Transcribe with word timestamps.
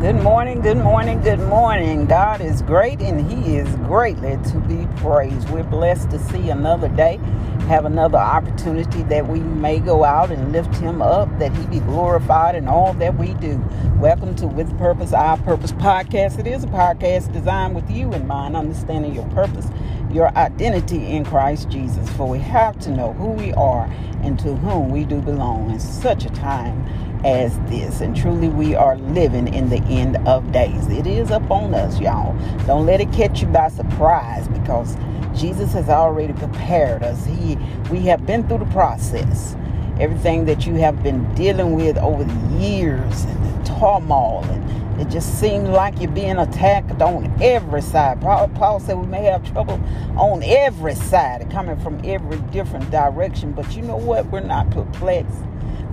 Good 0.00 0.22
morning, 0.22 0.62
good 0.62 0.78
morning, 0.78 1.20
good 1.20 1.40
morning. 1.40 2.06
God 2.06 2.40
is 2.40 2.62
great 2.62 3.02
and 3.02 3.30
He 3.30 3.56
is 3.56 3.68
greatly 3.76 4.38
to 4.50 4.58
be 4.60 4.86
praised. 4.96 5.50
We're 5.50 5.62
blessed 5.62 6.08
to 6.12 6.18
see 6.18 6.48
another 6.48 6.88
day, 6.88 7.20
have 7.68 7.84
another 7.84 8.16
opportunity 8.16 9.02
that 9.04 9.28
we 9.28 9.40
may 9.40 9.78
go 9.78 10.04
out 10.04 10.30
and 10.30 10.52
lift 10.52 10.74
Him 10.76 11.02
up, 11.02 11.28
that 11.38 11.54
He 11.54 11.66
be 11.66 11.80
glorified 11.80 12.54
in 12.54 12.66
all 12.66 12.94
that 12.94 13.18
we 13.18 13.34
do. 13.34 13.62
Welcome 13.98 14.34
to 14.36 14.46
With 14.46 14.74
Purpose, 14.78 15.12
Our 15.12 15.36
Purpose 15.36 15.72
podcast. 15.72 16.38
It 16.38 16.46
is 16.46 16.64
a 16.64 16.68
podcast 16.68 17.30
designed 17.34 17.74
with 17.74 17.90
you 17.90 18.10
in 18.14 18.26
mind, 18.26 18.56
understanding 18.56 19.14
your 19.14 19.28
purpose, 19.28 19.66
your 20.10 20.34
identity 20.34 21.08
in 21.08 21.26
Christ 21.26 21.68
Jesus. 21.68 22.08
For 22.12 22.26
we 22.26 22.38
have 22.38 22.78
to 22.80 22.90
know 22.90 23.12
who 23.12 23.32
we 23.32 23.52
are 23.52 23.84
and 24.22 24.38
to 24.38 24.56
whom 24.56 24.88
we 24.88 25.04
do 25.04 25.20
belong 25.20 25.70
in 25.70 25.78
such 25.78 26.24
a 26.24 26.30
time 26.30 26.86
as 27.24 27.58
this. 27.70 28.00
And 28.00 28.16
truly, 28.16 28.48
we 28.48 28.74
are 28.74 28.96
living 28.96 29.52
in 29.52 29.68
the 29.68 29.82
end 29.84 30.16
of 30.28 30.50
days. 30.52 30.86
It 30.88 31.06
is 31.06 31.30
upon 31.30 31.74
us, 31.74 32.00
y'all. 32.00 32.36
Don't 32.66 32.86
let 32.86 33.00
it 33.00 33.12
catch 33.12 33.40
you 33.40 33.46
by 33.48 33.68
surprise 33.68 34.48
because 34.48 34.96
Jesus 35.38 35.72
has 35.72 35.88
already 35.88 36.32
prepared 36.32 37.02
us. 37.02 37.24
He, 37.26 37.56
we 37.90 38.00
have 38.00 38.26
been 38.26 38.46
through 38.48 38.58
the 38.58 38.66
process. 38.66 39.56
Everything 39.98 40.46
that 40.46 40.66
you 40.66 40.74
have 40.74 41.02
been 41.02 41.32
dealing 41.34 41.74
with 41.74 41.98
over 41.98 42.24
the 42.24 42.56
years 42.58 43.24
and 43.24 43.44
the 43.44 43.68
turmoil, 43.78 44.44
and 44.44 44.59
it 45.00 45.08
just 45.08 45.40
seems 45.40 45.68
like 45.68 46.00
you're 46.00 46.10
being 46.10 46.38
attacked 46.38 47.00
on 47.02 47.32
every 47.42 47.82
side. 47.82 48.20
Paul 48.20 48.80
said 48.80 48.98
we 48.98 49.06
may 49.06 49.24
have 49.24 49.50
trouble 49.52 49.80
on 50.16 50.42
every 50.42 50.94
side, 50.94 51.50
coming 51.50 51.78
from 51.80 52.00
every 52.04 52.38
different 52.52 52.90
direction. 52.90 53.52
But 53.52 53.74
you 53.76 53.82
know 53.82 53.96
what? 53.96 54.26
We're 54.26 54.40
not 54.40 54.70
perplexed 54.70 55.38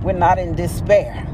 we're 0.02 0.12
not 0.12 0.38
in 0.38 0.54
despair. 0.54 1.26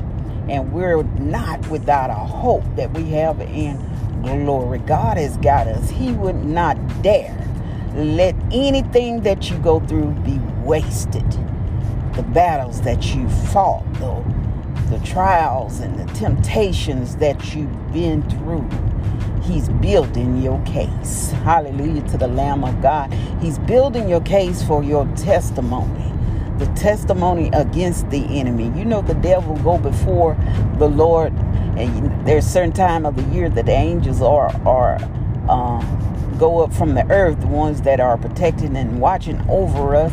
And 0.49 0.73
we're 0.73 1.03
not 1.03 1.67
without 1.69 2.11
a 2.11 2.15
hope 2.15 2.65
that 2.77 2.93
we 2.93 3.05
have 3.11 3.41
in 3.41 3.79
glory. 4.23 4.79
God 4.81 5.17
has 5.17 5.37
got 5.39 5.67
us. 5.67 5.89
He 5.91 6.13
would 6.13 6.45
not 6.45 6.77
dare 7.03 7.37
let 7.95 8.35
anything 8.53 9.23
that 9.23 9.51
you 9.51 9.57
go 9.59 9.81
through 9.81 10.11
be 10.25 10.39
wasted. 10.63 11.29
The 12.15 12.23
battles 12.23 12.83
that 12.83 13.15
you 13.15 13.29
fought, 13.29 13.85
the, 13.95 14.23
the 14.91 14.99
trials 15.01 15.81
and 15.81 15.99
the 15.99 16.13
temptations 16.15 17.17
that 17.17 17.55
you've 17.55 17.93
been 17.93 18.23
through. 18.31 18.69
He's 19.43 19.69
building 19.69 20.43
your 20.43 20.61
case. 20.65 21.31
Hallelujah 21.45 22.03
to 22.09 22.19
the 22.19 22.29
Lamb 22.29 22.65
of 22.65 22.81
God. 22.83 23.13
He's 23.41 23.59
building 23.61 24.09
your 24.09 24.23
case 24.23 24.63
for 24.63 24.83
your 24.85 25.07
testimony 25.17 26.13
the 26.59 26.67
testimony 26.75 27.51
against 27.53 28.09
the 28.11 28.25
enemy. 28.39 28.73
You 28.79 28.85
know, 28.85 29.03
the 29.03 29.15
devil 29.15 29.57
go 29.57 29.79
before 29.79 30.37
the 30.79 30.89
Lord, 30.89 31.33
and 31.77 32.27
there's 32.27 32.47
certain 32.47 32.73
time 32.73 33.05
of 33.07 33.17
the 33.17 33.25
year 33.35 33.49
that 33.51 33.67
the 33.67 33.73
angels 33.73 34.23
are 34.23 34.55
are 34.67 34.99
um, 35.49 36.37
go 36.39 36.61
up 36.61 36.73
from 36.73 36.95
the 36.95 37.05
earth, 37.11 37.41
the 37.41 37.47
ones 37.47 37.83
that 37.83 38.01
are 38.01 38.17
protecting 38.17 38.77
and 38.77 39.01
watching 39.01 39.41
over 39.49 39.97
us. 39.97 40.13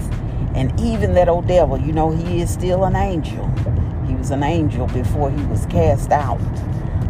And 0.56 0.78
even 0.82 1.14
that 1.14 1.30
old 1.30 1.48
devil, 1.48 1.80
you 1.80 1.94
know, 1.94 2.12
he 2.12 2.42
is 2.42 2.52
still 2.52 2.84
an 2.84 2.96
angel. 2.96 3.50
Was 4.22 4.30
an 4.30 4.44
angel 4.44 4.86
before 4.86 5.32
he 5.32 5.44
was 5.46 5.66
cast 5.66 6.12
out 6.12 6.40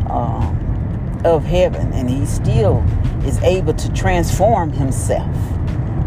um, 0.10 1.22
of 1.26 1.44
heaven, 1.44 1.92
and 1.92 2.10
he 2.10 2.26
still 2.26 2.82
is 3.26 3.38
able 3.44 3.74
to 3.74 3.92
transform 3.92 4.72
himself 4.72 5.36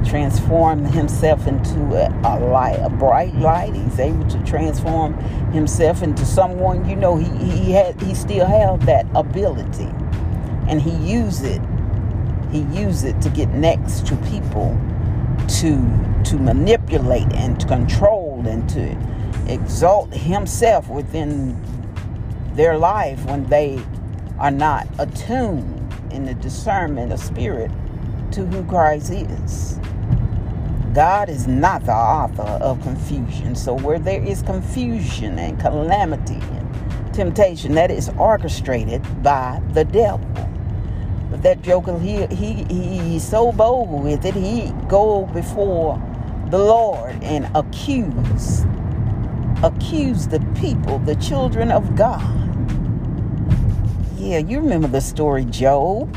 transform 0.06 0.82
himself 0.82 1.47
into 1.47 1.78
a, 1.94 2.08
a, 2.25 2.41
light, 2.47 2.78
a 2.80 2.88
bright 2.88 3.34
light. 3.34 3.75
He's 3.75 3.98
able 3.98 4.27
to 4.28 4.42
transform 4.44 5.12
himself 5.52 6.02
into 6.02 6.25
someone. 6.25 6.88
You 6.88 6.97
know, 6.97 7.16
he 7.16 7.28
he 7.44 7.72
had 7.72 8.00
he 8.00 8.14
still 8.14 8.47
had 8.47 8.80
that 8.82 9.06
ability, 9.14 9.91
and 10.69 10.80
he 10.80 10.92
used 11.06 11.44
it. 11.44 11.60
He 12.50 12.60
used 12.81 13.04
it 13.04 13.21
to 13.21 13.28
get 13.28 13.50
next 13.50 14.06
to 14.06 14.16
people, 14.32 14.75
to 15.60 16.22
to 16.25 16.38
manipulate 16.38 17.31
and 17.34 17.60
to 17.60 17.66
control 17.66 18.42
and 18.47 18.66
to 18.71 18.97
exalt 19.49 20.12
himself 20.12 20.88
within 20.88 21.60
their 22.55 22.78
life 22.78 23.25
when 23.27 23.44
they 23.47 23.82
are 24.38 24.50
not 24.50 24.87
attuned 24.99 25.93
in 26.12 26.25
the 26.25 26.34
discernment 26.34 27.12
of 27.12 27.21
spirit 27.21 27.71
to 28.33 28.47
who 28.47 28.65
Christ 28.65 29.10
is. 29.10 29.78
God 30.94 31.28
is 31.28 31.49
not 31.49 31.84
the 31.84 31.93
author 31.93 32.43
of 32.43 32.81
confusion. 32.83 33.56
So 33.56 33.77
where 33.77 33.99
there 33.99 34.22
is 34.22 34.43
confusion 34.43 35.38
and 35.41 35.59
calamity 35.59 36.34
and 36.34 37.15
temptation, 37.15 37.75
that 37.75 37.91
is 37.91 38.10
orchestrated 38.10 39.03
by 39.22 39.60
the 39.72 39.84
devil. 39.84 40.21
But 41.31 41.43
that 41.43 41.62
joker, 41.62 41.99
he, 41.99 42.27
he, 42.27 42.62
he's 42.62 43.28
so 43.28 43.50
bold 43.50 44.04
with 44.04 44.25
it, 44.25 44.34
he 44.34 44.72
go 44.87 45.27
before 45.27 46.00
the 46.50 46.59
Lord 46.59 47.21
and 47.25 47.49
accuse, 47.56 48.65
accuse 49.64 50.26
the 50.26 50.41
people, 50.60 50.98
the 50.98 51.16
children 51.16 51.70
of 51.70 51.97
God. 51.97 52.22
Yeah, 54.19 54.38
you 54.38 54.60
remember 54.60 54.88
the 54.88 55.00
story, 55.00 55.47
Job, 55.47 56.14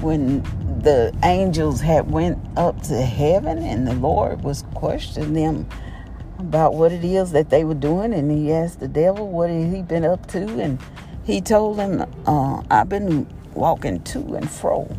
when 0.00 0.42
the 0.82 1.12
angels 1.24 1.80
had 1.80 2.10
went 2.10 2.38
up 2.56 2.80
to 2.82 3.02
heaven 3.02 3.58
and 3.58 3.88
the 3.88 3.94
Lord 3.94 4.44
was 4.44 4.64
questioning 4.74 5.32
them 5.32 5.68
about 6.38 6.74
what 6.74 6.92
it 6.92 7.04
is 7.04 7.32
that 7.32 7.50
they 7.50 7.64
were 7.64 7.74
doing 7.74 8.12
and 8.12 8.30
he 8.30 8.52
asked 8.52 8.80
the 8.80 8.88
devil 8.88 9.28
what 9.28 9.50
had 9.50 9.72
he 9.72 9.82
been 9.82 10.04
up 10.04 10.26
to 10.26 10.40
and 10.60 10.78
he 11.24 11.40
told 11.40 11.78
him 11.78 12.04
uh, 12.26 12.62
I've 12.70 12.90
been 12.90 13.26
walking 13.54 14.02
to 14.02 14.34
and 14.34 14.50
fro 14.50 14.94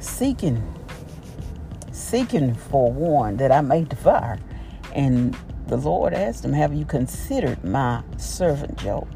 seeking 0.00 0.62
seeking 1.90 2.54
for 2.54 2.92
one 2.92 3.38
that 3.38 3.50
I 3.50 3.62
may 3.62 3.84
devour 3.84 4.38
and 4.92 5.34
the 5.68 5.76
Lord 5.76 6.14
asked 6.14 6.44
him 6.44 6.52
have 6.52 6.74
you 6.74 6.84
considered 6.84 7.62
my 7.64 8.02
servant 8.16 8.78
Job 8.78 9.08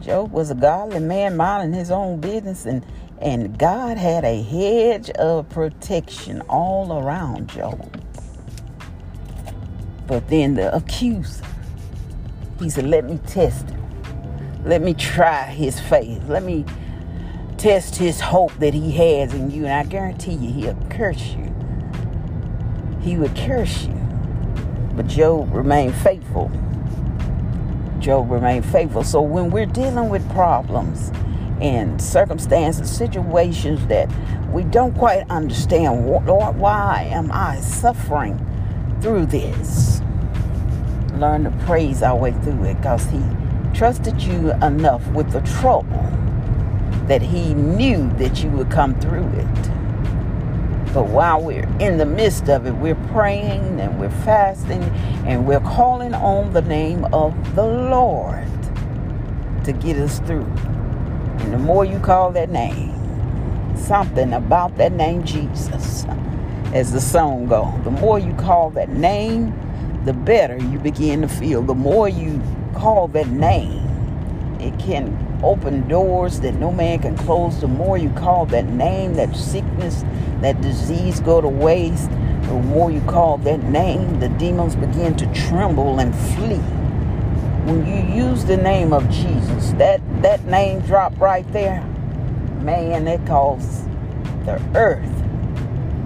Job 0.00 0.32
was 0.32 0.50
a 0.50 0.54
godly 0.54 1.00
man 1.00 1.36
minding 1.36 1.78
his 1.78 1.90
own 1.90 2.20
business 2.20 2.66
and 2.66 2.84
and 3.20 3.58
God 3.58 3.98
had 3.98 4.24
a 4.24 4.42
hedge 4.42 5.10
of 5.10 5.48
protection 5.48 6.40
all 6.42 7.02
around 7.02 7.48
Job. 7.48 8.00
But 10.06 10.28
then 10.28 10.54
the 10.54 10.74
accuser, 10.74 11.44
he 12.60 12.70
said, 12.70 12.86
Let 12.86 13.04
me 13.04 13.18
test 13.26 13.70
him. 13.70 14.64
Let 14.64 14.82
me 14.82 14.94
try 14.94 15.46
his 15.46 15.80
faith. 15.80 16.22
Let 16.28 16.44
me 16.44 16.64
test 17.56 17.96
his 17.96 18.20
hope 18.20 18.52
that 18.58 18.72
he 18.72 18.92
has 18.92 19.34
in 19.34 19.50
you. 19.50 19.66
And 19.66 19.74
I 19.74 19.84
guarantee 19.84 20.34
you, 20.34 20.52
he'll 20.52 20.88
curse 20.88 21.34
you. 21.34 21.52
He 23.00 23.16
would 23.16 23.34
curse 23.36 23.84
you. 23.84 23.97
But 24.98 25.06
Job 25.06 25.54
remained 25.54 25.94
faithful. 25.94 26.50
Job 28.00 28.30
remained 28.30 28.66
faithful. 28.66 29.04
So 29.04 29.22
when 29.22 29.48
we're 29.50 29.64
dealing 29.64 30.10
with 30.10 30.28
problems, 30.32 31.12
and 31.60 32.00
circumstances, 32.00 32.90
situations 32.90 33.86
that 33.86 34.08
we 34.52 34.64
don't 34.64 34.94
quite 34.94 35.28
understand. 35.30 36.06
Lord, 36.06 36.56
why 36.56 37.08
am 37.12 37.30
I 37.32 37.60
suffering 37.60 38.44
through 39.00 39.26
this? 39.26 40.00
Learn 41.14 41.44
to 41.44 41.50
praise 41.64 42.02
our 42.02 42.16
way 42.16 42.32
through 42.32 42.64
it 42.64 42.74
because 42.74 43.04
He 43.06 43.20
trusted 43.74 44.20
you 44.20 44.52
enough 44.62 45.06
with 45.12 45.30
the 45.30 45.40
trouble 45.60 46.04
that 47.06 47.22
He 47.22 47.54
knew 47.54 48.08
that 48.18 48.42
you 48.42 48.50
would 48.50 48.70
come 48.70 48.98
through 49.00 49.28
it. 49.28 49.77
But 50.94 51.08
while 51.08 51.42
we're 51.42 51.68
in 51.78 51.98
the 51.98 52.06
midst 52.06 52.48
of 52.48 52.66
it, 52.66 52.72
we're 52.72 52.94
praying 53.12 53.80
and 53.80 54.00
we're 54.00 54.10
fasting 54.10 54.82
and 55.26 55.46
we're 55.46 55.60
calling 55.60 56.14
on 56.14 56.52
the 56.52 56.62
name 56.62 57.04
of 57.12 57.54
the 57.54 57.66
Lord 57.66 58.46
to 59.64 59.72
get 59.72 59.96
us 59.96 60.20
through. 60.20 60.46
And 61.40 61.52
the 61.52 61.58
more 61.58 61.84
you 61.84 61.98
call 61.98 62.32
that 62.32 62.50
name, 62.50 62.94
something 63.76 64.32
about 64.32 64.76
that 64.78 64.92
name 64.92 65.24
Jesus, 65.24 66.04
as 66.72 66.92
the 66.92 67.00
song 67.00 67.46
goes, 67.46 67.72
the 67.84 67.90
more 67.90 68.18
you 68.18 68.32
call 68.34 68.70
that 68.70 68.88
name, 68.88 69.54
the 70.04 70.12
better 70.12 70.56
you 70.56 70.78
begin 70.78 71.20
to 71.20 71.28
feel. 71.28 71.62
The 71.62 71.74
more 71.74 72.08
you 72.08 72.42
call 72.74 73.08
that 73.08 73.28
name, 73.28 73.87
it 74.60 74.78
can 74.78 75.40
open 75.42 75.86
doors 75.88 76.40
that 76.40 76.54
no 76.54 76.72
man 76.72 76.98
can 77.00 77.16
close. 77.16 77.60
The 77.60 77.68
more 77.68 77.98
you 77.98 78.10
call 78.10 78.46
that 78.46 78.66
name, 78.66 79.14
that 79.14 79.34
sickness, 79.36 80.04
that 80.40 80.60
disease 80.60 81.20
go 81.20 81.40
to 81.40 81.48
waste. 81.48 82.10
The 82.10 82.54
more 82.54 82.90
you 82.90 83.00
call 83.02 83.38
that 83.38 83.62
name, 83.64 84.20
the 84.20 84.28
demons 84.30 84.74
begin 84.74 85.16
to 85.16 85.26
tremble 85.34 86.00
and 86.00 86.14
flee 86.14 86.62
when 87.68 87.86
you 87.86 88.24
use 88.24 88.46
the 88.46 88.56
name 88.56 88.94
of 88.94 89.08
Jesus, 89.10 89.72
that, 89.72 90.00
that 90.22 90.42
name 90.46 90.80
drop 90.80 91.18
right 91.20 91.50
there, 91.52 91.82
man, 92.62 93.06
it 93.06 93.24
caused 93.26 93.84
the 94.46 94.58
earth 94.74 95.04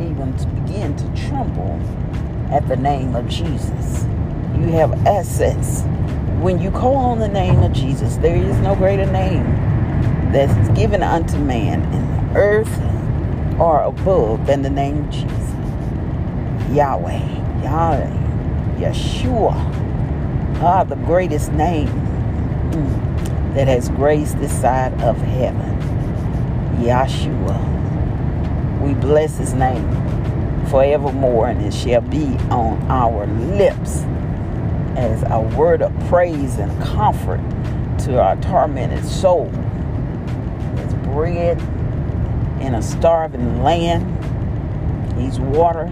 even 0.01 0.37
to 0.37 0.47
begin 0.49 0.97
to 0.97 1.05
tremble 1.29 1.79
at 2.51 2.67
the 2.67 2.75
name 2.75 3.15
of 3.15 3.29
Jesus. 3.29 4.03
You 4.57 4.67
have 4.73 5.07
access 5.07 5.83
when 6.43 6.61
you 6.61 6.73
call 6.73 6.97
on 6.97 7.21
the 7.21 7.29
name 7.29 7.63
of 7.63 7.73
Jesus, 7.73 8.17
there 8.17 8.35
is 8.35 8.59
no 8.59 8.75
greater 8.75 9.07
name 9.07 9.45
that's 10.33 10.69
given 10.71 11.01
unto 11.01 11.39
man 11.39 11.81
in 11.95 12.33
the 12.33 12.41
earth 12.41 12.81
or 13.61 13.83
above 13.83 14.45
than 14.47 14.63
the 14.63 14.71
name 14.71 15.05
of 15.05 15.11
Jesus. 15.11 15.51
Yahweh, 16.75 17.63
Yahweh, 17.63 18.11
Yeshua, 18.81 19.55
ah, 20.61 20.83
the 20.83 20.97
greatest 20.97 21.53
name 21.53 21.87
mm, 21.87 23.55
that 23.55 23.69
has 23.69 23.89
graced 23.91 24.37
this 24.41 24.53
side 24.61 24.93
of 25.01 25.17
heaven. 25.19 25.79
Yeshua. 26.81 27.71
We 28.81 28.95
bless 28.95 29.39
his 29.39 29.55
name 29.55 29.89
forevermore, 30.67 31.51
and 31.51 31.65
it 31.65 31.73
shall 31.73 32.01
be 32.01 32.37
on 32.51 32.83
our 32.91 33.27
lips 33.27 34.05
as 34.97 35.23
a 35.31 35.41
word 35.57 35.83
of 35.83 35.93
praise 36.09 36.59
and 36.59 36.71
comfort 36.83 37.41
to 38.01 38.21
our 38.21 38.37
tormented 38.37 39.05
soul. 39.05 39.51
As 40.77 40.95
bread 41.09 41.61
in 42.61 42.75
a 42.75 42.83
starving 42.83 43.63
land. 43.63 44.09
He's 45.21 45.39
water 45.41 45.87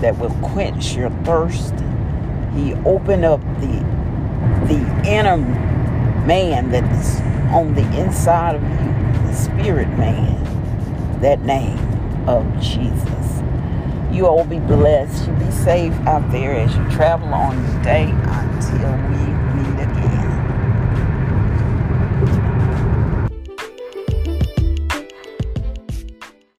that 0.00 0.18
will 0.18 0.34
quench 0.42 0.94
your 0.94 1.10
thirst. 1.24 1.74
He 2.54 2.74
opened 2.84 3.24
up 3.24 3.40
the 3.60 4.00
the 4.66 5.02
inner 5.06 5.36
man 6.26 6.70
that 6.70 6.84
is 6.92 7.20
on 7.52 7.74
the 7.74 7.84
inside 8.00 8.56
of 8.56 8.62
you, 8.62 9.28
the 9.28 9.34
spirit 9.34 9.88
man. 9.96 10.38
That 11.20 11.40
name 11.42 11.78
of 12.28 12.44
Jesus. 12.60 13.19
You 14.12 14.26
all 14.26 14.44
be 14.44 14.58
blessed. 14.58 15.28
You 15.28 15.34
be 15.34 15.50
safe 15.50 15.92
out 16.06 16.30
there 16.32 16.54
as 16.54 16.74
you 16.76 16.84
travel 16.90 17.32
on 17.32 17.56
your 17.64 17.82
day 17.82 18.10
until 18.10 18.90